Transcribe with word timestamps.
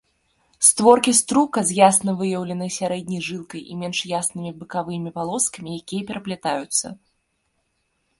Створкі 0.67 1.11
струка 1.17 1.59
з 1.71 1.75
ясна 1.79 2.11
выяўленай 2.21 2.71
сярэдняй 2.77 3.21
жылкай 3.27 3.61
і 3.73 3.77
менш 3.81 3.99
яснымі 4.21 4.51
бакавымі 4.63 5.09
палоскамі, 5.19 5.69
якія 5.83 6.03
пераплятаюцца. 6.09 6.87